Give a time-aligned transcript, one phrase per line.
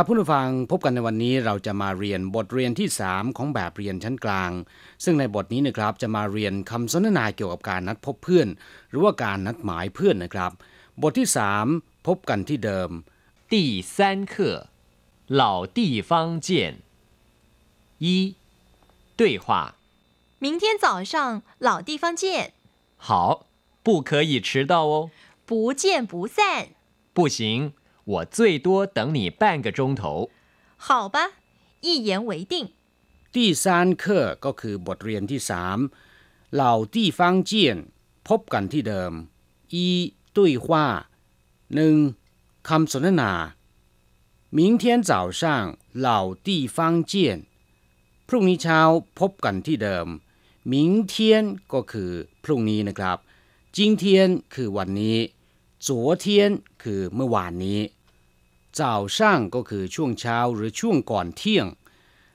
[0.00, 4.50] บผู้ฟังพบกันในวันนี้เราจะมาเรียนบทเรียนที่ 3 ของแบบเรียนชั้นกลาง
[5.04, 8.48] ซึ่งในบทนี้นะครับจะมาเรียนคำสนทนาเกี่ยวกับการนัดพบเพื่อน
[8.90, 10.52] หรือว่าการนัดหมายเพื่อนนะครับ
[11.02, 11.28] บทที่
[11.68, 12.90] 3 พบกันที่เดิม
[13.52, 13.54] 第
[13.94, 13.96] 三
[14.32, 14.34] 课
[15.40, 15.42] 老
[15.78, 15.78] 地
[16.08, 16.10] 方
[16.46, 16.48] 见
[18.04, 18.06] 一
[19.20, 19.46] 对话
[20.44, 21.14] 明天早上
[21.66, 22.22] 老地方见
[23.06, 23.08] 好
[23.84, 25.10] 不可以迟到哦
[25.48, 26.38] 不见不散
[27.16, 27.72] 不行
[28.04, 30.30] 我最多等你半个钟头。
[30.76, 31.18] 好吧，
[31.80, 32.68] 一言为定。
[33.32, 34.04] 第三课
[34.44, 35.78] ก็คือบทเรียนที่สาม
[36.54, 37.78] เหล่าที่ฟังเจียน
[38.28, 39.12] พบกันที่เดิม
[39.72, 39.86] อี
[40.34, 40.86] ตุ้ยว่า
[41.74, 41.96] หนึ่ง
[42.68, 43.32] คำสนทนา
[44.56, 45.42] 明天早上
[46.06, 46.08] 老
[46.46, 46.78] 地方
[47.10, 47.12] 见
[48.28, 48.80] พรุ่งนี้เช้า
[49.18, 50.06] พบกันที่เดิม
[50.72, 50.74] 明
[51.12, 51.14] 天
[51.72, 52.10] ก็คือ
[52.44, 53.18] พรุ่งนี้นะครับ
[53.76, 54.04] 今天
[54.54, 55.18] คือวันนี้
[55.87, 56.51] จัเทียน
[56.83, 57.79] คือเมื่อวานนี้
[58.75, 61.67] เจ้าช่างก็คือช่วงเช้าหรือช่วงก่อนเที่ยง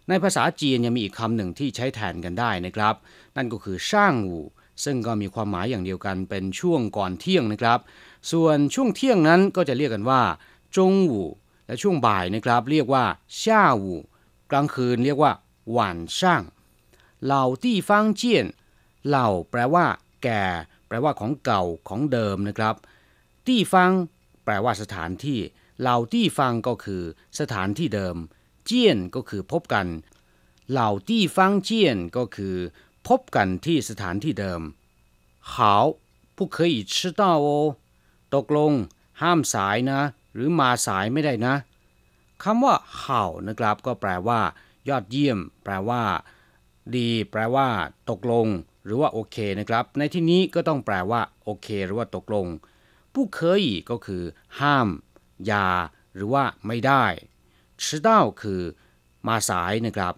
[0.08, 2.94] ในภาษาจีนยังมีอีกคำหนึ่งที่ใช้แทนกันได้นะครับ
[3.36, 4.44] นั่นก็คือช่างอู่
[4.84, 7.80] ซึ่งก็มีความหมายอย่างเดียวกันเป็นช่วงก่อนเที่ยงนะครับ
[8.33, 10.22] ส่วนช่วงเที่ยงนั้นก็จะเรียกกันว่า
[10.77, 11.28] จงอู่
[11.67, 13.05] และช่วงบ่ายนะครับ เรียกว่า
[13.41, 14.00] ช่าอู่
[14.50, 15.33] กลางคืนเรียกว่า
[15.72, 16.42] หวานช่าง
[17.24, 18.47] เหล่าที่ฟังเจียน
[19.06, 19.86] เหล่าแปลว่า
[20.22, 20.44] แก่
[20.86, 22.74] แปลว่าของเก่าของเดิมนะครับ
[23.47, 23.91] ที่ฟัง
[24.44, 25.39] แปลว่าสถานที่
[25.80, 27.03] เหล่าที่ฟังก็คือ
[27.39, 28.16] สถานที่เดิม
[28.66, 29.88] เจียนก็คือพบกัน
[30.72, 32.55] เหล่าที่ฟังเจียนก็คือ
[33.08, 34.61] พบกันที่สถานที่เดิม
[35.52, 35.53] 好
[36.38, 37.47] 不可以迟到哦
[38.36, 38.73] ตกลง
[39.22, 40.02] ห้ามสายนะ
[40.33, 41.55] หรือมาสายไม่ได้นะ
[42.44, 44.39] คำว่าเห่านะครับ ก็แปลว่า
[44.89, 46.03] ยอดเยี่ยม แปลว่า
[46.95, 47.67] ดี แปลว่า
[48.09, 48.47] ตกลง
[48.86, 52.47] หรือว่าโอเคนะครับ ในที่นี้ก็ต้องแปลว่าโอเค หรือว่าตกลง
[53.16, 54.23] ผู้เคยก็คือ
[54.59, 54.87] ห้าม
[55.52, 55.67] ยา
[56.15, 57.05] หรือว่าไม่ได้
[57.83, 58.09] 迟到
[58.42, 58.61] คือ
[59.27, 60.14] มาสายนะครับ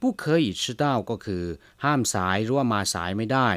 [0.00, 1.42] ผู้เคย迟到ก็คือ
[1.84, 3.48] ห้ามสายหรือว่ามาสายไม่ได้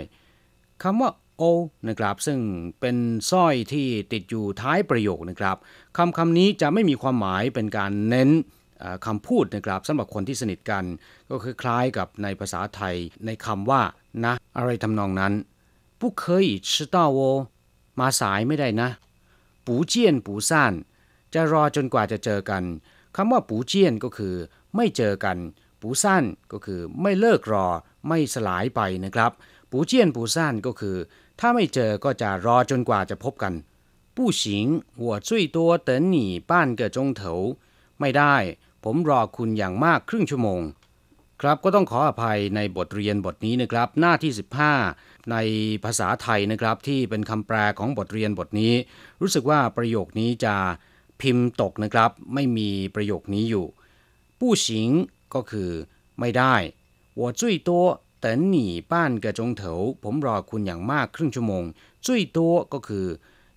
[0.83, 1.43] คำว่าโอ
[1.87, 2.39] นะครับซึ่ง
[2.79, 2.97] เป็น
[3.31, 5.57] สร้อยที่ติดอยู่ท้ายประโยคนะครับ
[5.97, 8.29] คำคำนี้จะไม่มีความหมายเป็นการเน้น
[9.05, 10.83] คำพูดนะครับสำหรับคนที่สนิทกัน
[11.31, 13.81] ก็คือคล้ายกับในภาษาไทยในคำว่า
[14.25, 15.33] นะ อะไรทำนองนั้น
[15.99, 17.19] ผู้เคย迟到哦
[17.98, 18.88] มาสายไม่ได้นะ
[19.66, 20.72] ปูเจียนปูซ่าน
[21.34, 22.64] จะรอจนกว่าจะเจอกัน
[23.16, 24.34] คำว่าปูเจียนก็คือ
[24.76, 25.38] ไม่เจอกัน
[25.80, 27.66] ปูซ่านก็คือ ไม่เลิกรอ
[28.08, 29.32] ไม่สลายไปนะครับ
[29.70, 30.96] ปูเจียนปูซ่านก็คือ
[31.40, 33.54] ถ้าไม่เจอก็จะรอจนกว่าจะพบกัน
[34.16, 34.66] ผู้หญิง
[34.98, 35.14] หัว
[38.00, 38.36] ไม่ได้
[38.84, 40.60] ผมรอคุณอย่างมากครึ่งชั่วโมง
[41.41, 44.31] ครับก็ต้องขออภัยในบทเรียนบทนี้นะครับ หน้าที่
[44.81, 45.35] 15ใน
[45.83, 48.73] ภาษาไทยนะครับที่เป็นคำแปลของบทเรียนบทนี้
[49.21, 50.55] รู้สึกว่าประโยคนี้จะ
[51.21, 53.65] พิมพ์ตกนะครับ ไม่มีประโยคนี้อยู่
[54.39, 54.67] ผู้行
[55.33, 55.69] ก็คือ
[56.19, 56.55] ไม่ได้
[57.19, 57.69] 我最多
[58.23, 58.55] 等你
[58.91, 58.93] 半
[59.23, 59.61] 个钟头
[60.03, 61.63] ผมรอคุณอย่างมากครึ่งชั่วโมง
[62.05, 62.07] 最
[62.37, 62.39] 多
[62.73, 63.07] ก็คือ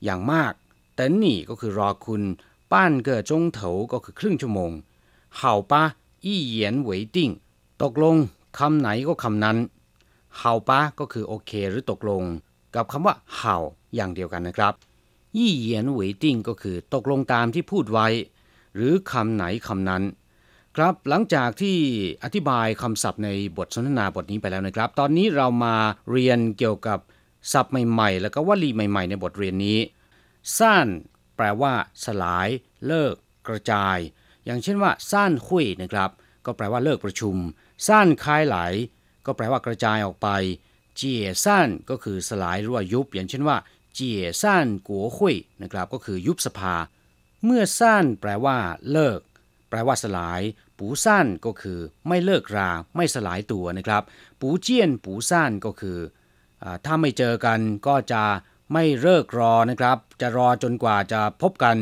[0.04, 0.52] อย่างมาก
[0.98, 2.22] 等你ก็คือรอคุณ
[2.72, 2.74] 半
[3.06, 3.58] 个钟头
[3.92, 4.72] ก็คือครึ่งชั่วโมง
[5.38, 5.40] 好
[5.70, 5.72] 吧
[6.26, 6.58] 一言
[6.88, 7.18] 为定
[7.83, 8.15] ตกลง
[8.59, 9.57] คำไหนก็คำนั้น
[10.37, 12.23] เห่าปะก็คือโอเค หรือตกลง
[12.75, 13.57] กับคำว่าเห่า
[13.95, 14.73] อย่างเดียวกันนะครับ
[15.37, 18.07] ยี่เหยียนหวยติ้งก็คือตกลงตามที่พูดไว้
[18.75, 20.03] หรือคำไหนคำนั้น
[20.75, 21.77] ครับหลังจากที่
[22.23, 25.75] อธิบายคำศัพท์ในบทสนทนาบทนี้ไปแล้วนะครับ ตอนนี้เรามา
[26.11, 26.99] เรียนเกี่ยวกับ
[27.51, 29.79] ศัพท์ใหม่ๆ แล้วก็วลีใหม่ๆ ในบทเรียนนี้
[30.59, 30.87] สั้น
[31.35, 31.73] แปลว่า
[32.05, 32.49] สลาย
[32.85, 33.13] เลิก
[33.47, 33.97] กระจาย
[34.45, 36.09] อย่างเช่นว่าสั้นคุยนะครับ
[36.45, 37.35] ก็แปลว่าเลิกประชุม
[37.87, 38.57] สั้นคลายไหล
[39.25, 40.29] ก็แปลว่ากระจายออกไป
[40.95, 43.57] เจี๋ยสั้นก็คือสลายหรือว่ายุบ อย่างเช่นว่า
[43.93, 46.75] เจี๋ยสั้นกัวหุยนะครับ ก็คือยุบสภา
[47.45, 48.57] เมื่อสั้นแปลว่า
[48.91, 49.19] เลิก
[49.69, 50.41] แปลว่าสลาย
[50.77, 54.03] ปูสั้นก็คือไม่เลิกรา ไม่สลายตัวนะครับ
[54.41, 55.97] ปูเจียนปูสั้นก็คือ
[56.63, 58.23] อถ้าไม่เจอกันก็จะ
[58.73, 61.77] ไม่เลิกรอนะครับ จะรอจนกว่าจะพบกัน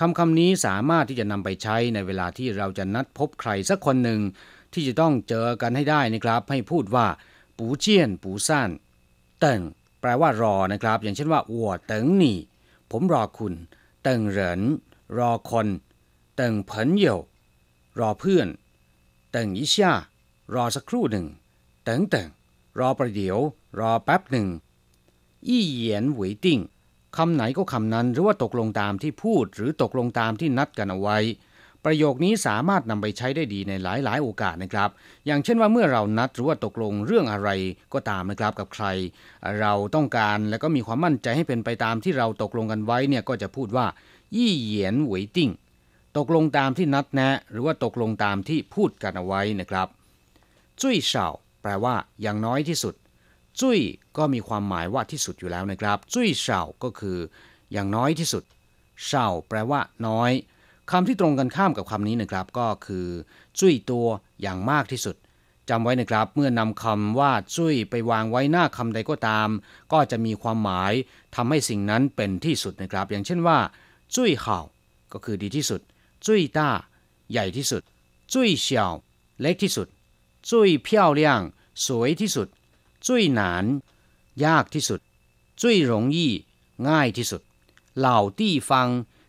[0.00, 4.20] คำคำนี้สามารถที่จะนำไปใช้ในเวลาที่เราจะนัดพบใครสักคนหนึ่ง
[4.74, 7.06] ที่จะต้องเจอกันให้ได้นะครับ ให้พูดว่า
[7.58, 8.70] ปูเจียนปูซ่าน
[9.40, 9.60] เติ่ง
[10.00, 12.38] แปลว่ารอนะครับ อย่างเช่นว่าอัวเติ่งหนี่
[12.90, 13.54] ผมรอคุณ
[14.02, 14.60] เติ่งเหริน
[15.18, 15.68] รอคน
[16.36, 17.18] เติ่งเพินเยว
[17.98, 18.48] รอเพื่อน
[19.32, 19.92] เติ่งยิช่า
[20.54, 21.26] รอสักครู่หนึ่ง
[21.84, 22.28] เติ่งเติ่ง
[22.78, 23.38] รอประเดี๋ยว
[23.78, 24.48] รอแป๊บหนึ่ง
[25.46, 26.60] อี้เหยียนหวยติ่ง
[27.16, 31.18] คำไหนก็คำนั้นหรือว่าตกลงตามที่พูด หรือตกลงตามที่นัดกันเอาไว้
[31.84, 34.90] ประโยคนี้สามารถนำไปใช้ได้ดีในหลาย ๆ โอกาสนะครับ
[35.26, 37.50] อย่างเช่นว่าเมื่อเรานัดหรือว่าตกลงเรื่องอะไร
[37.94, 38.86] ก็ตามนะครับกับใคร
[39.60, 43.86] เราต้องการและก็มีความมั่นใจให้เป็นไปตามที่เราตกลงกันไว้เนี่ยก็จะพูดว่า
[44.36, 45.50] ยี่เหยียนหวยติ้ง
[46.16, 49.88] ตกลงตามที่นัดแนะ หรือว่าตกลงตามที่พูดกันเอาไว้นะครับ
[50.80, 51.26] จุ้ยเฉา
[51.62, 52.94] แปลว่าอย่างน้อยที่สุด
[53.60, 53.78] จุ้ย
[54.16, 57.18] ก็มีความหมายว่าที่สุดอยู่แล้วนะครับ จุ้ยเฉาก็คือ
[57.72, 58.44] อย่างน้อยที่สุด
[59.04, 60.32] เฉาแปลว่า น้อย
[60.90, 63.06] คำที่ตรงกันข้ามกับคำนี้นะครับ ก็คือ
[63.58, 64.06] จุ้ยตัว
[64.40, 65.16] อย่างมากที่สุด
[65.70, 69.48] จำไว้นะครับ เมื่อนำคำว่าจุ้ยไปวางไว้หน้าคำใดก็ตาม
[69.92, 70.92] ก็จะมีความหมาย
[71.34, 73.58] ทำให้สิ่งนั้นเป็นที่สุดนะครับ อย่างเช่นว่า
[74.14, 74.58] จุ้ยเห่า
[75.12, 75.80] ก็คือดีที่สุด
[76.26, 76.68] จุ้ยต้า
[77.30, 77.82] ใหญ่ที่สุด
[78.32, 78.92] จุ้ยเฉียว
[79.40, 79.88] เล็กที่สุด
[80.50, 81.40] จุ้ยเพี้ยวเลี่ยง
[81.86, 82.48] สวยที่สุด
[83.06, 83.64] จุ้ยหนาน
[84.44, 85.00] ยากที่สุด
[85.60, 86.32] จุ้ยหลงยี่
[86.88, 87.42] ง่ายที่สุด
[87.98, 88.88] เหล่าที่ฟัง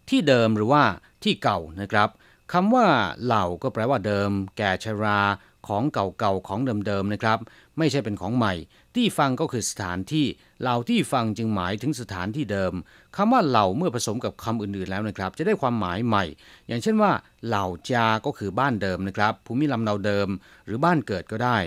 [0.10, 0.84] ที่เดิมหรือว่า
[1.24, 2.10] ที่เก่านะครับ
[2.54, 2.88] คำว่า
[3.24, 5.20] เหล่าก็แปลว่าเดิม แก่ชรา
[5.68, 7.40] ของเก่าๆของเดิมๆนะครับ
[7.78, 8.54] ไม่ใช่เป็นของใหม่
[8.96, 10.26] ที่ฟังก็คือสถานที่
[10.62, 12.74] เหล่าที่ฟังจึงหมายถึงสถานที่เดิม
[13.16, 16.24] คำว่าเหล่าเมื่อผสมกับคำอื่นๆแล้วนะครับ จะได้ความหมายใหม่
[16.68, 17.12] อย่างเช่นว่า
[17.48, 20.28] เหล่าจาก็คือบ้านเดิมนะครับ ภูมิลำเนาเดิม
[20.66, 21.58] หรือบ้านเกิดก็ได้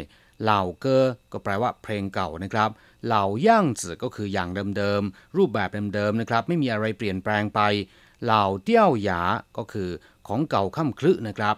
[0.43, 2.70] เหล่าเกอก็แปลว่าเพลงเก่านะครับ
[3.06, 7.61] เหล่าย่างจือก็คืออย่างเดิมๆรูปแบบเดิมๆนะครับ ไม่มีอะไรเปลี่ยนแปลงไป
[8.25, 9.20] เหล่าเตี้ยวหยา
[9.56, 9.88] ก็คือ
[10.26, 11.56] ของเก่าค่ำคลึนะครับ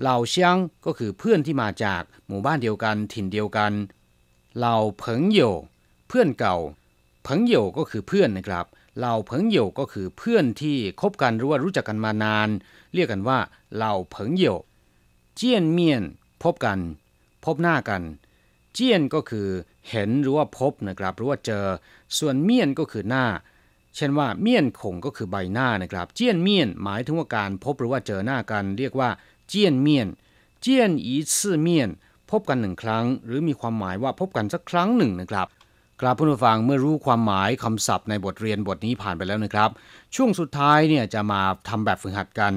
[0.00, 0.56] เหล่าเชียง
[0.86, 3.72] ก็คือเพื่อนที่มาจากหมู่บ้านเดียวกันถิ่นเดียวกัน
[4.56, 5.40] เหล่าเผิงโย
[6.08, 6.56] เพื่อนเก่า
[7.22, 8.66] เผิงโยก็คือเพื่อนนะครับ
[8.98, 12.48] เหล่าเผิงโยก็คือเพื่อนที่คบกันหรือว่ารู้จักกันมานาน
[12.94, 13.38] เรียกกันว่า
[13.74, 14.44] เหล่าเผิงโย
[15.36, 16.02] เจียนเมียน
[16.42, 16.78] พบกัน
[17.44, 18.02] พบหน้ากัน
[18.74, 19.48] เจียนก็คือ
[19.90, 21.64] เห็นหรือว่าพบนะครับหรือว่าเจอ
[22.18, 23.24] ส่วนเมียนก็คือหน้า
[23.95, 29.09] เช่นว่าเมียนคงก็คือใบหน้านะครับ เจียนเมียนหมายถึงว่าการพบหรือว่าเจอหน้ากัน เรียกว่า
[29.49, 30.07] เจียนเมียน
[30.61, 31.89] เจียนอีซื่อเมียน
[32.31, 35.47] พบกันหนึ่งครั้ง หรือมีความหมายว่าพบกันสักครั้งหนึ่งนะครับ
[36.01, 39.69] ครับผู้ฟังเมื่อรู้ความหมายคำศัพท์ในบทเรียนบทนี้ผ่านไปแล้วนะครับ
[40.15, 42.53] ช่วงสุดท้ายเนี่ยจะมาทำแบบฝึกหัดกัน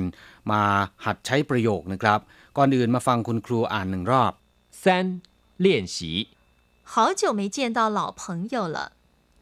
[0.51, 0.62] มา
[1.05, 2.19] หัดใช้ประโยคนะครับ
[2.56, 4.33] ก่อนอื่นมาฟังคุณครูอ่านหนึ่งรอบ
[4.83, 4.85] 三
[5.65, 5.99] 练习，
[6.93, 8.23] 好久没见到老朋
[8.55, 8.79] 友了，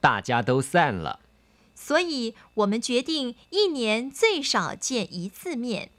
[0.06, 0.72] 大家都散
[1.06, 1.08] 了，
[1.76, 5.90] 所以我们决定一年最少见一次面。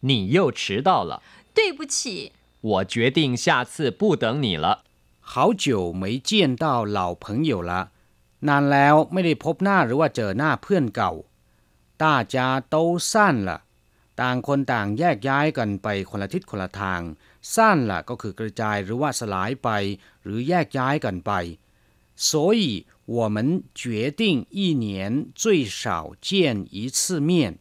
[0.00, 1.22] 你又迟到了，
[1.54, 4.84] 对不起，我决定下次不等你了。
[5.20, 7.92] 好久没见到老朋友了
[8.40, 11.12] นานแล้วไม่ได้พบหน้าหรือว่าเจอหน้าเพื่อนเก่า
[12.02, 12.36] 大家
[12.74, 13.12] 都散
[13.48, 13.50] 了
[14.20, 17.00] ต่างคนต่างแยกย้ายกันไปคนละทิศคนละทาง
[17.54, 19.68] สั้นละก็คือกระจายหรือว่าสลายไป
[20.22, 21.32] หรือแยกย้ายกันไป
[22.16, 27.58] 所以我们决定一年最少见一次面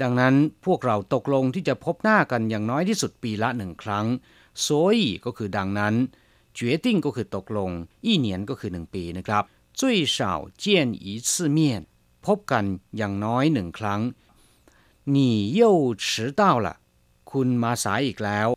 [0.00, 0.34] ดังนั้น
[0.64, 4.06] พวกเราตกลงที่จะพบหน้ากันอย่างน้อยที่สุดปีละหนึ่งครั้ง
[4.64, 5.94] 所以ก็คือดังนั้น
[6.58, 7.70] 决定ก็คือตกลง
[8.06, 9.42] 一年ก็คือหนึ่งปีนะครับ
[9.78, 9.80] 最
[10.16, 10.18] 少
[10.62, 10.64] 见
[11.04, 11.58] 一次面
[12.26, 12.64] พบกัน
[12.96, 14.00] อย่างน้อยหนึ่งครั้ง
[15.14, 15.16] 你
[15.60, 16.68] 又迟到了
[17.30, 18.48] คุณมาสายอีกแล้ว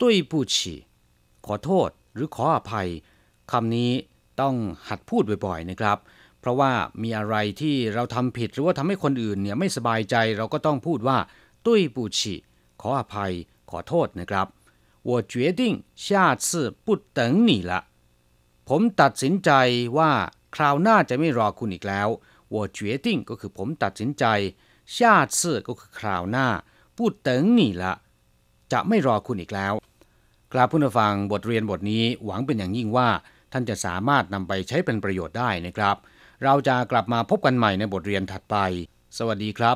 [0.00, 0.54] 对不起
[1.46, 2.88] ขอโทษหรือขออภัย
[3.50, 3.92] คำนี้
[4.40, 4.54] ต้อง
[4.88, 5.98] หัดพูดบ่อยๆนะครับ
[6.40, 6.72] เพราะว่า
[7.02, 11.18] มีอะไรที่เราทำผิดหรือว่าทำให้คนอื่นเนี่ยไม่สบายใจเราก็ต้องพูดว่า
[11.66, 12.20] 对不起
[12.80, 13.32] ขออภัย
[13.70, 14.46] ขอโทษนะครับ
[15.08, 15.62] 我决定
[16.04, 16.06] 下
[16.44, 16.46] 次
[16.84, 17.72] 不等你了
[18.68, 19.50] ผมตัดสินใจ
[19.98, 20.10] ว่า
[20.54, 22.08] คราวหน้าจะไม่รอคุณอีกแล้ว
[22.54, 24.24] 我决定ก็คือผมตัดสินใจ
[24.96, 24.98] 下
[25.36, 26.46] 次ก็คือคราวหน้า
[26.96, 27.28] 不等
[27.58, 27.84] 你了
[28.72, 29.74] จะไม่รอคุณอีกแล้ว
[30.52, 33.08] ครับผู้ฟังบทเรียนบทนี้หวังเป็นอย่างยิ่งว่า
[33.51, 35.97] ท่านจะสามารถนำไปใช้เป็นประโยชน์ได้นะครับ
[36.43, 38.57] เราจะกลับมาพบกันใหม่ในบทเรียนถัดไป
[39.17, 39.75] สวัสดีครับ